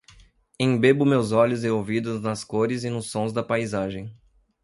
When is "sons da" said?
3.11-3.43